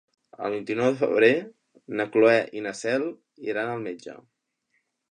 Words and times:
El 0.47 0.53
vint-i-nou 0.55 0.87
de 0.87 0.97
febrer 1.01 1.29
na 2.01 2.09
Cloè 2.17 2.35
i 2.61 2.65
na 2.69 2.75
Cel 2.81 3.07
iran 3.53 3.75
al 3.77 3.89
metge. 3.89 4.19